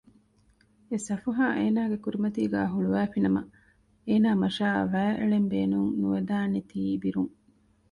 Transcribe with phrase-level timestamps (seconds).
[0.89, 3.41] އެސަފުހާ އޭނާ ކުރިމަތީގައި ހުޅުވައިފިނަމަ
[4.07, 7.31] އޭނާ މަށާ ވައިއެޅެން ބޭނުން ނުވެދާނެތީ ބިރުން